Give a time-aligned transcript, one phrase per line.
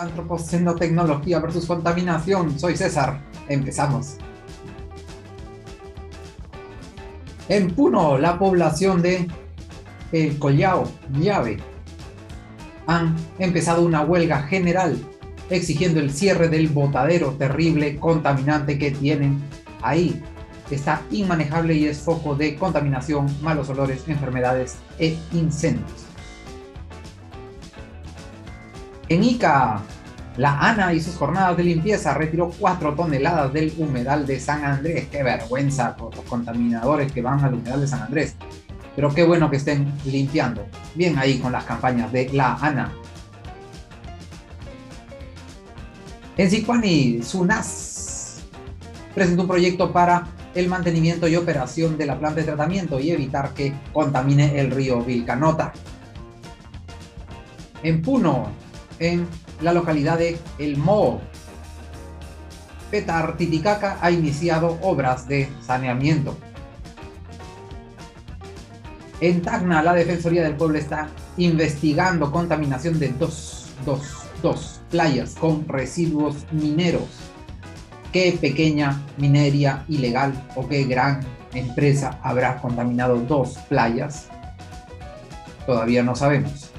[0.00, 2.58] Antropoceno Tecnología versus Contaminación.
[2.58, 3.20] Soy César.
[3.48, 4.16] Empezamos.
[7.48, 9.28] En Puno, la población de
[10.38, 11.58] Collao, Llave,
[12.86, 14.96] han empezado una huelga general
[15.50, 19.42] exigiendo el cierre del botadero terrible contaminante que tienen
[19.82, 20.22] ahí.
[20.70, 26.03] Está inmanejable y es foco de contaminación, malos olores, enfermedades e incendios.
[29.08, 29.82] En Ica,
[30.36, 35.08] la ANA y sus jornadas de limpieza retiró 4 toneladas del humedal de San Andrés.
[35.10, 38.34] Qué vergüenza por los contaminadores que van al humedal de San Andrés.
[38.96, 40.66] Pero qué bueno que estén limpiando.
[40.94, 42.92] Bien ahí con las campañas de la ANA.
[46.36, 48.42] En Sicuani, SUNAS
[49.14, 53.54] presentó un proyecto para el mantenimiento y operación de la planta de tratamiento y evitar
[53.54, 55.72] que contamine el río Vilcanota.
[57.82, 58.48] En Puno,
[58.98, 59.26] en
[59.60, 61.20] la localidad de El Mo.
[62.90, 66.36] Petar Titicaca ha iniciado obras de saneamiento.
[69.20, 75.66] En Tacna, la Defensoría del Pueblo está investigando contaminación de dos, dos, dos playas con
[75.66, 77.08] residuos mineros.
[78.12, 81.20] ¿Qué pequeña minería ilegal o qué gran
[81.52, 84.28] empresa habrá contaminado dos playas?
[85.66, 86.70] Todavía no sabemos.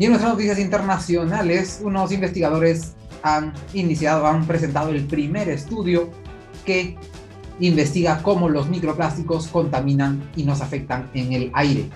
[0.00, 6.08] Y en nuestras noticias internacionales, unos investigadores han iniciado, han presentado el primer estudio
[6.64, 6.96] que
[7.60, 11.90] investiga cómo los microplásticos contaminan y nos afectan en el aire.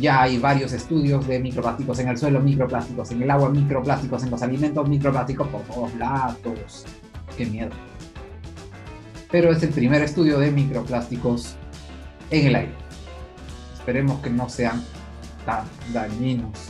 [0.00, 4.30] Ya hay varios estudios de microplásticos en el suelo, microplásticos en el agua, microplásticos en
[4.30, 6.84] los alimentos, microplásticos por todos lados.
[7.36, 7.70] Qué miedo.
[9.32, 11.56] Pero es el primer estudio de microplásticos
[12.30, 12.74] en el aire.
[13.80, 14.80] Esperemos que no sean
[15.44, 16.67] tan dañinos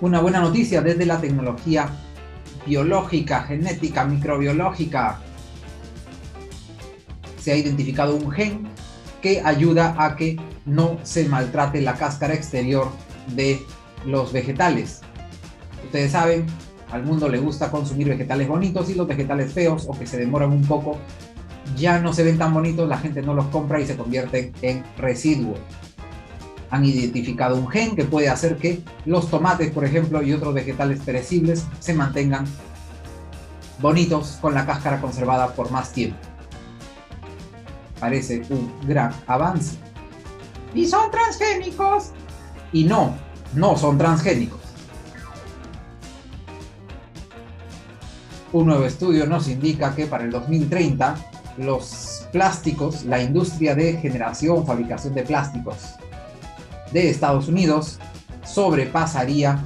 [0.00, 1.88] una buena noticia desde la tecnología
[2.66, 5.20] biológica, genética, microbiológica.
[7.38, 8.68] Se ha identificado un gen
[9.22, 12.88] que ayuda a que no se maltrate la cáscara exterior
[13.34, 13.60] de
[14.04, 15.00] los vegetales.
[15.84, 16.46] Ustedes saben,
[16.90, 20.50] al mundo le gusta consumir vegetales bonitos y los vegetales feos o que se demoran
[20.50, 20.98] un poco
[21.76, 24.84] ya no se ven tan bonitos, la gente no los compra y se convierten en
[24.96, 25.56] residuo
[26.70, 31.00] han identificado un gen que puede hacer que los tomates, por ejemplo, y otros vegetales
[31.00, 32.44] perecibles se mantengan
[33.80, 36.16] bonitos con la cáscara conservada por más tiempo.
[38.00, 39.76] Parece un gran avance.
[40.74, 42.10] ¿Y son transgénicos?
[42.72, 43.16] Y no,
[43.54, 44.60] no son transgénicos.
[48.52, 51.16] Un nuevo estudio nos indica que para el 2030
[51.58, 55.96] los plásticos, la industria de generación, fabricación de plásticos
[57.02, 57.98] de Estados Unidos
[58.44, 59.58] sobrepasaría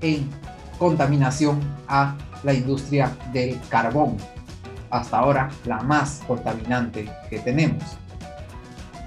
[0.00, 0.28] en
[0.78, 4.16] contaminación a la industria del carbón,
[4.90, 7.82] hasta ahora la más contaminante que tenemos,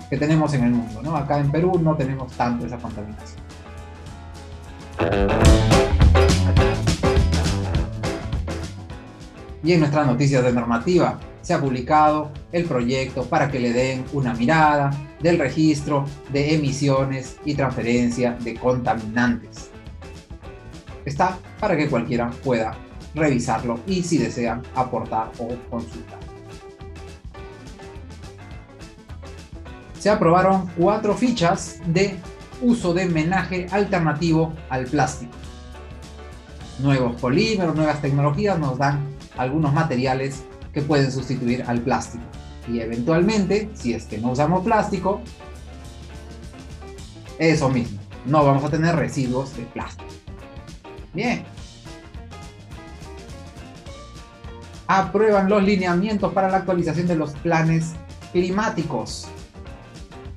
[0.09, 1.01] que tenemos en el mundo.
[1.01, 1.15] ¿no?
[1.15, 3.41] Acá en Perú no tenemos tanto esa contaminación.
[9.63, 14.05] Y en nuestras noticias de normativa, se ha publicado el proyecto para que le den
[14.13, 14.91] una mirada
[15.21, 19.69] del registro de emisiones y transferencia de contaminantes.
[21.05, 22.75] Está para que cualquiera pueda
[23.15, 26.19] revisarlo y si desean aportar o consultar.
[29.97, 32.15] Se aprobaron cuatro fichas de
[32.61, 35.31] uso de menaje alternativo al plástico.
[36.79, 38.99] Nuevos polímeros, nuevas tecnologías nos dan
[39.37, 42.23] algunos materiales que pueden sustituir al plástico.
[42.67, 45.21] Y eventualmente, si es que no usamos plástico,
[47.39, 50.09] eso mismo, no vamos a tener residuos de plástico.
[51.13, 51.43] Bien.
[54.87, 57.93] Aprueban los lineamientos para la actualización de los planes
[58.31, 59.27] climáticos.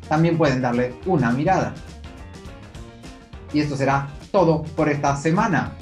[0.09, 1.75] También pueden darle una mirada.
[3.53, 5.73] Y esto será todo por esta semana.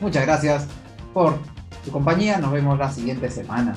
[0.00, 0.66] Muchas gracias
[1.14, 1.38] por
[1.86, 2.38] su compañía.
[2.38, 3.76] Nos vemos la siguiente semana.